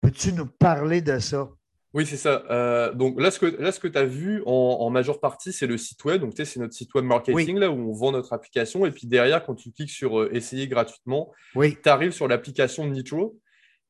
Peux-tu 0.00 0.32
nous 0.32 0.46
parler 0.46 1.02
de 1.02 1.18
ça? 1.18 1.50
Oui, 1.92 2.06
c'est 2.06 2.16
ça. 2.16 2.92
donc 2.94 3.20
là, 3.20 3.30
ce 3.30 3.40
que, 3.40 3.88
tu 3.88 3.98
as 3.98 4.04
vu 4.04 4.42
en, 4.46 4.90
majeure 4.90 5.18
partie, 5.18 5.52
c'est 5.52 5.66
le 5.66 5.76
site 5.76 6.04
web. 6.04 6.20
Donc, 6.20 6.34
tu 6.34 6.36
sais, 6.36 6.44
c'est 6.44 6.60
notre 6.60 6.74
site 6.74 6.94
web 6.94 7.04
marketing, 7.04 7.58
là 7.58 7.70
où 7.70 7.90
on 7.90 7.92
vend 7.92 8.12
notre 8.12 8.32
application. 8.32 8.86
Et 8.86 8.92
puis 8.92 9.06
derrière, 9.06 9.44
quand 9.44 9.54
tu 9.54 9.72
cliques 9.72 9.90
sur 9.90 10.32
Essayer 10.32 10.68
gratuitement, 10.68 11.32
tu 11.54 11.76
arrives 11.86 12.12
sur 12.12 12.28
l'application 12.28 12.86
Nitro 12.86 13.38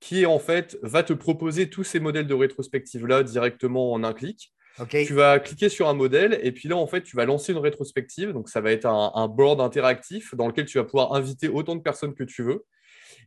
qui 0.00 0.24
en 0.24 0.38
fait 0.38 0.78
va 0.82 1.02
te 1.02 1.12
proposer 1.12 1.68
tous 1.68 1.84
ces 1.84 2.00
modèles 2.00 2.26
de 2.26 2.34
rétrospective 2.34 3.06
là 3.06 3.22
directement 3.22 3.92
en 3.92 4.02
un 4.02 4.14
clic. 4.14 4.52
Tu 4.88 5.12
vas 5.12 5.38
cliquer 5.38 5.68
sur 5.68 5.88
un 5.88 5.94
modèle 5.94 6.38
et 6.42 6.52
puis 6.52 6.68
là, 6.68 6.76
en 6.76 6.86
fait, 6.86 7.02
tu 7.02 7.16
vas 7.16 7.26
lancer 7.26 7.52
une 7.52 7.58
rétrospective. 7.58 8.32
Donc, 8.32 8.48
ça 8.48 8.62
va 8.62 8.72
être 8.72 8.86
un, 8.86 9.28
board 9.28 9.60
interactif 9.60 10.34
dans 10.34 10.46
lequel 10.46 10.64
tu 10.64 10.78
vas 10.78 10.84
pouvoir 10.84 11.12
inviter 11.12 11.48
autant 11.48 11.76
de 11.76 11.82
personnes 11.82 12.14
que 12.14 12.24
tu 12.24 12.42
veux. 12.42 12.64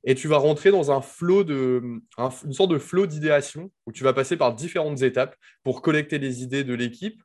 Et 0.03 0.15
tu 0.15 0.27
vas 0.27 0.37
rentrer 0.37 0.71
dans 0.71 0.91
un 0.91 1.01
flot 1.01 1.43
de, 1.43 1.81
une 2.17 2.53
sorte 2.53 2.71
de 2.71 2.77
flot 2.77 3.07
d'idéation 3.07 3.71
où 3.85 3.91
tu 3.91 4.03
vas 4.03 4.13
passer 4.13 4.37
par 4.37 4.53
différentes 4.53 5.01
étapes 5.01 5.35
pour 5.63 5.81
collecter 5.81 6.19
les 6.19 6.43
idées 6.43 6.63
de 6.63 6.73
l'équipe, 6.73 7.21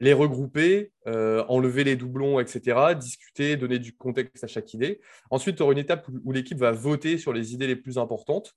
les 0.00 0.12
regrouper, 0.12 0.92
euh, 1.06 1.44
enlever 1.48 1.84
les 1.84 1.96
doublons, 1.96 2.40
etc., 2.40 2.94
discuter, 2.98 3.56
donner 3.56 3.78
du 3.78 3.94
contexte 3.94 4.42
à 4.42 4.46
chaque 4.46 4.72
idée. 4.72 5.00
Ensuite, 5.30 5.56
tu 5.56 5.62
auras 5.62 5.72
une 5.72 5.78
étape 5.78 6.08
où 6.24 6.32
l'équipe 6.32 6.58
va 6.58 6.72
voter 6.72 7.18
sur 7.18 7.32
les 7.32 7.52
idées 7.52 7.66
les 7.66 7.76
plus 7.76 7.98
importantes. 7.98 8.54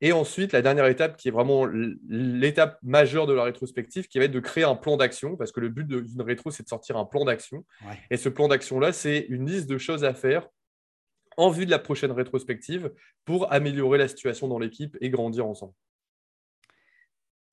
Et 0.00 0.12
ensuite, 0.12 0.52
la 0.52 0.62
dernière 0.62 0.86
étape, 0.86 1.16
qui 1.16 1.28
est 1.28 1.30
vraiment 1.30 1.66
l'étape 2.08 2.78
majeure 2.82 3.26
de 3.26 3.32
la 3.32 3.44
rétrospective, 3.44 4.06
qui 4.06 4.18
va 4.18 4.24
être 4.24 4.32
de 4.32 4.40
créer 4.40 4.64
un 4.64 4.74
plan 4.74 4.96
d'action, 4.96 5.36
parce 5.36 5.52
que 5.52 5.60
le 5.60 5.68
but 5.68 5.86
d'une 5.86 6.22
rétro, 6.22 6.50
c'est 6.50 6.62
de 6.62 6.68
sortir 6.68 6.96
un 6.96 7.04
plan 7.04 7.24
d'action. 7.24 7.64
Et 8.10 8.16
ce 8.16 8.28
plan 8.28 8.48
d'action-là, 8.48 8.92
c'est 8.92 9.26
une 9.28 9.46
liste 9.46 9.68
de 9.68 9.78
choses 9.78 10.04
à 10.04 10.14
faire 10.14 10.48
en 11.38 11.50
vue 11.50 11.64
de 11.64 11.70
la 11.70 11.78
prochaine 11.78 12.10
rétrospective 12.10 12.92
pour 13.24 13.50
améliorer 13.52 13.96
la 13.96 14.08
situation 14.08 14.48
dans 14.48 14.58
l'équipe 14.58 14.96
et 15.00 15.08
grandir 15.08 15.46
ensemble. 15.46 15.72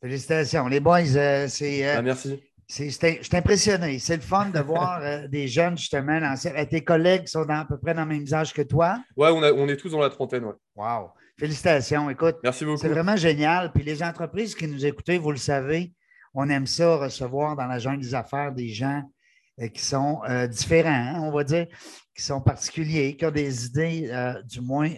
Félicitations. 0.02 0.68
Les 0.68 0.80
boys, 0.80 1.16
euh, 1.16 1.48
c'est. 1.48 1.88
Euh, 1.88 1.96
ah, 2.00 2.02
merci. 2.02 2.44
Je 2.68 2.90
suis 2.90 3.38
impressionné. 3.38 4.00
C'est 4.00 4.16
le 4.16 4.22
fun 4.22 4.50
de 4.50 4.60
voir 4.72 5.00
euh, 5.02 5.28
des 5.28 5.48
jeunes, 5.48 5.78
justement. 5.78 6.20
tes 6.70 6.84
collègues 6.84 7.28
sont 7.28 7.48
à 7.48 7.64
peu 7.66 7.78
près 7.78 7.94
dans 7.94 8.06
le 8.06 8.10
même 8.10 8.26
âge 8.34 8.54
que 8.54 8.64
toi? 8.64 9.00
Oui, 9.16 9.30
on, 9.32 9.42
on, 9.42 9.68
est 9.68 9.78
tous 9.78 9.90
dans 9.90 10.02
la 10.02 10.10
trentaine. 10.10 10.46
Ouais. 10.46 10.54
Wow. 10.76 11.12
Félicitations. 11.40 12.10
Écoute, 12.10 12.38
Merci 12.44 12.66
beaucoup. 12.66 12.80
c'est 12.80 12.90
vraiment 12.90 13.16
génial. 13.16 13.72
Puis 13.72 13.84
les 13.84 14.02
entreprises 14.02 14.56
qui 14.56 14.68
nous 14.68 14.84
écoutent, 14.84 15.10
vous 15.12 15.32
le 15.32 15.38
savez, 15.38 15.94
on 16.34 16.50
aime 16.50 16.66
ça 16.66 16.98
recevoir 16.98 17.56
dans 17.56 17.68
la 17.68 17.78
jungle 17.78 18.02
des 18.02 18.16
affaires 18.16 18.52
des 18.52 18.70
gens 18.70 19.04
euh, 19.62 19.68
qui 19.68 19.84
sont 19.84 20.22
euh, 20.30 20.48
différents, 20.48 20.90
hein, 20.90 21.22
on 21.22 21.32
va 21.32 21.44
dire, 21.44 21.68
qui 22.16 22.22
sont 22.22 22.42
particuliers, 22.42 23.16
qui 23.16 23.26
ont 23.26 23.32
des 23.32 23.66
idées 23.66 24.10
euh, 24.12 24.42
du 24.44 24.62
moins 24.62 24.90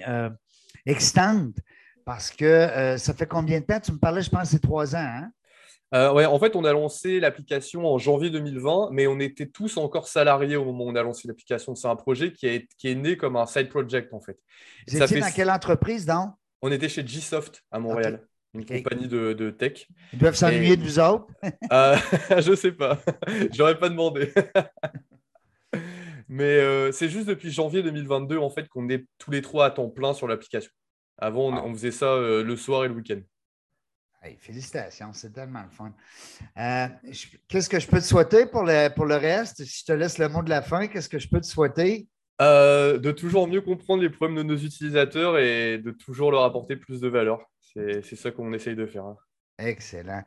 extantes. 0.85 1.55
Parce 2.05 2.31
que 2.31 2.95
ça 2.97 3.13
fait 3.13 3.25
combien 3.25 3.59
de 3.59 3.65
temps? 3.65 3.81
Tu 3.81 3.91
me 3.91 3.97
parlais, 3.97 4.21
je 4.21 4.29
pense, 4.29 4.49
c'est 4.49 4.61
trois 4.61 4.95
ans. 4.95 4.99
Hein? 4.99 5.29
Euh, 5.93 6.11
ouais, 6.11 6.25
en 6.25 6.37
fait, 6.37 6.55
on 6.55 6.65
a 6.65 6.73
lancé 6.73 7.19
l'application 7.19 7.85
en 7.85 7.97
janvier 7.97 8.29
2020, 8.29 8.89
mais 8.91 9.07
on 9.07 9.19
était 9.19 9.45
tous 9.45 9.77
encore 9.77 10.07
salariés 10.07 10.57
au 10.57 10.65
moment 10.65 10.85
où 10.85 10.89
on 10.89 10.95
a 10.95 11.03
lancé 11.03 11.27
l'application. 11.27 11.75
C'est 11.75 11.87
un 11.87 11.95
projet 11.95 12.33
qui 12.33 12.47
est, 12.47 12.67
qui 12.77 12.89
est 12.89 12.95
né 12.95 13.15
comme 13.15 13.37
un 13.37 13.45
side 13.45 13.69
project, 13.69 14.13
en 14.13 14.19
fait. 14.19 14.37
Vous 14.87 15.01
étiez 15.01 15.19
dans 15.19 15.31
quelle 15.31 15.49
entreprise, 15.49 16.05
donc? 16.05 16.31
On 16.61 16.71
était 16.71 16.89
chez 16.89 17.03
Gsoft 17.03 17.63
à 17.71 17.79
Montréal, 17.79 18.25
une 18.57 18.65
compagnie 18.65 19.07
de, 19.07 19.49
tech. 19.51 19.87
Ils 20.13 20.19
doivent 20.19 20.35
s'ennuyer 20.35 20.75
de 20.75 20.83
vous 20.83 20.99
autres? 20.99 21.27
euh, 21.71 21.97
je 22.41 22.55
sais 22.55 22.71
pas. 22.71 22.99
Je 23.27 23.57
n'aurais 23.57 23.77
pas 23.77 23.89
demandé. 23.89 24.31
mais 26.27 26.57
euh, 26.59 26.91
c'est 26.91 27.09
juste 27.09 27.27
depuis 27.27 27.51
janvier 27.51 27.83
2022, 27.83 28.37
en 28.37 28.49
fait, 28.49 28.67
qu'on 28.67 28.89
est 28.89 29.05
tous 29.17 29.31
les 29.31 29.41
trois 29.41 29.65
à 29.65 29.71
temps 29.71 29.89
plein 29.89 30.13
sur 30.13 30.27
l'application. 30.27 30.71
Avant, 31.17 31.51
on, 31.63 31.73
faisait 31.73 31.91
ça 31.91 32.05
euh, 32.05 32.43
le 32.43 32.55
soir 32.55 32.85
et 32.85 32.87
le 32.87 32.93
week-end 32.93 33.21
félicitations, 34.39 35.13
c'est 35.13 35.31
tellement 35.31 35.63
le 35.63 35.69
fun. 35.69 35.93
Euh, 36.57 36.87
qu'est-ce 37.47 37.69
que 37.69 37.79
je 37.79 37.87
peux 37.87 37.99
te 37.99 38.03
souhaiter 38.03 38.45
pour 38.45 38.63
le, 38.63 38.89
pour 38.93 39.05
le 39.05 39.15
reste? 39.15 39.63
Si 39.63 39.79
je 39.79 39.85
te 39.85 39.93
laisse 39.93 40.17
le 40.17 40.27
mot 40.27 40.43
de 40.43 40.49
la 40.49 40.61
fin, 40.61 40.87
qu'est-ce 40.87 41.07
que 41.07 41.17
je 41.17 41.29
peux 41.29 41.39
te 41.39 41.45
souhaiter? 41.45 42.09
De 42.37 43.11
toujours 43.11 43.47
mieux 43.47 43.61
comprendre 43.61 44.03
les 44.03 44.09
problèmes 44.09 44.35
de 44.35 44.43
nos 44.43 44.57
utilisateurs 44.57 45.37
et 45.37 45.77
de 45.77 45.91
toujours 45.91 46.29
leur 46.29 46.43
apporter 46.43 46.75
plus 46.75 46.99
de 46.99 47.07
valeur. 47.07 47.39
C'est 48.03 48.15
ça 48.15 48.31
qu'on 48.31 48.51
essaye 48.53 48.75
de 48.75 48.85
faire. 48.85 49.05
Hein. 49.05 49.17
Excellent. 49.59 50.23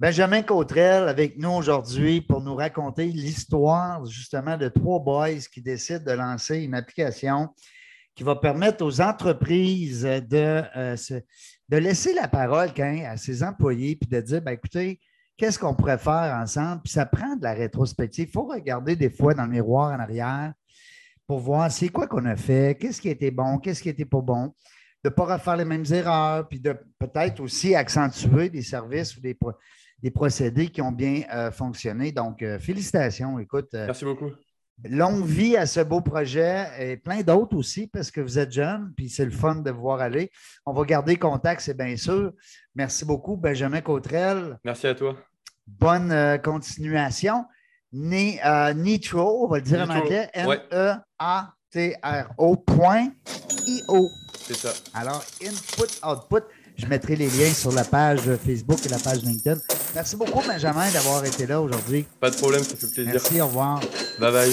Benjamin 0.00 0.42
Cautrel 0.42 1.08
avec 1.08 1.38
nous 1.38 1.50
aujourd'hui 1.50 2.20
pour 2.20 2.40
nous 2.40 2.54
raconter 2.54 3.06
l'histoire 3.06 4.04
justement 4.06 4.56
de 4.56 4.68
trois 4.68 4.98
boys 4.98 5.38
qui 5.52 5.62
décident 5.62 6.04
de 6.04 6.12
lancer 6.12 6.58
une 6.60 6.74
application 6.74 7.48
qui 8.14 8.24
va 8.24 8.36
permettre 8.36 8.84
aux 8.84 9.00
entreprises 9.00 10.02
de, 10.02 10.62
euh, 10.76 10.96
laisser 11.70 12.14
la 12.14 12.28
parole 12.28 12.70
à 12.78 13.16
ses 13.16 13.42
employés 13.42 13.96
puis 13.96 14.08
de 14.08 14.20
dire 14.20 14.42
ben, 14.42 14.52
écoutez, 14.52 15.00
qu'est-ce 15.36 15.58
qu'on 15.58 15.74
pourrait 15.74 15.98
faire 15.98 16.36
ensemble? 16.40 16.82
Puis 16.82 16.92
ça 16.92 17.06
prend 17.06 17.36
de 17.36 17.42
la 17.42 17.54
rétrospective. 17.54 18.28
Il 18.28 18.32
faut 18.32 18.46
regarder 18.46 18.96
des 18.96 19.10
fois 19.10 19.34
dans 19.34 19.44
le 19.44 19.50
miroir 19.50 19.92
en 19.92 20.00
arrière 20.00 20.52
pour 21.26 21.38
voir 21.38 21.70
c'est 21.70 21.88
quoi 21.88 22.06
qu'on 22.06 22.26
a 22.26 22.36
fait, 22.36 22.76
qu'est-ce 22.78 23.00
qui 23.00 23.08
était 23.08 23.30
bon, 23.30 23.58
qu'est-ce 23.58 23.82
qui 23.82 23.88
n'était 23.88 24.04
pas 24.04 24.20
bon, 24.20 24.54
de 25.04 25.08
ne 25.08 25.14
pas 25.14 25.34
refaire 25.34 25.56
les 25.56 25.64
mêmes 25.64 25.84
erreurs, 25.90 26.48
puis 26.48 26.60
de 26.60 26.76
peut-être 26.98 27.40
aussi 27.40 27.74
accentuer 27.74 28.48
des 28.48 28.62
services 28.62 29.16
ou 29.16 29.20
des, 29.20 29.36
des 30.02 30.10
procédés 30.10 30.68
qui 30.68 30.80
ont 30.80 30.92
bien 30.92 31.22
euh, 31.34 31.50
fonctionné. 31.50 32.12
Donc, 32.12 32.42
euh, 32.42 32.58
félicitations. 32.58 33.38
Écoute. 33.38 33.68
Merci 33.72 34.04
beaucoup 34.04 34.30
longue 34.88 35.24
vie 35.24 35.56
à 35.56 35.66
ce 35.66 35.80
beau 35.80 36.00
projet 36.00 36.66
et 36.78 36.96
plein 36.96 37.22
d'autres 37.22 37.56
aussi 37.56 37.86
parce 37.86 38.10
que 38.10 38.20
vous 38.20 38.38
êtes 38.38 38.52
jeune, 38.52 38.92
puis 38.96 39.08
c'est 39.08 39.24
le 39.24 39.30
fun 39.30 39.54
de 39.56 39.70
vous 39.70 39.80
voir 39.82 40.00
aller. 40.00 40.30
On 40.66 40.72
va 40.72 40.84
garder 40.84 41.16
contact, 41.16 41.60
c'est 41.60 41.76
bien 41.76 41.96
sûr. 41.96 42.32
Merci 42.74 43.04
beaucoup, 43.04 43.36
Benjamin 43.36 43.80
Cautrel. 43.80 44.58
Merci 44.64 44.88
à 44.88 44.94
toi. 44.94 45.16
Bonne 45.66 46.10
euh, 46.10 46.38
continuation. 46.38 47.44
Euh, 47.94 48.72
Nitro, 48.74 49.44
on 49.44 49.48
va 49.48 49.58
le 49.58 49.62
dire 49.62 49.80
en 49.80 49.90
anglais, 49.90 50.30
N-E-A-T-R-O.io. 50.32 51.02
C'est 54.46 54.56
ça. 54.56 54.72
Alors, 54.94 55.24
input, 55.42 55.90
output. 56.06 56.44
Je 56.76 56.86
mettrai 56.86 57.16
les 57.16 57.28
liens 57.28 57.52
sur 57.52 57.70
la 57.72 57.84
page 57.84 58.20
Facebook 58.44 58.78
et 58.86 58.88
la 58.88 58.98
page 58.98 59.22
LinkedIn. 59.22 59.58
Merci 59.94 60.16
beaucoup, 60.16 60.42
Benjamin, 60.46 60.90
d'avoir 60.90 61.24
été 61.24 61.46
là 61.46 61.60
aujourd'hui. 61.60 62.06
Pas 62.18 62.30
de 62.30 62.36
problème, 62.36 62.64
ça 62.64 62.76
fait 62.76 62.86
plaisir. 62.86 63.12
Merci, 63.12 63.40
au 63.40 63.46
revoir. 63.46 63.80
Bye 64.18 64.32
bye. 64.32 64.52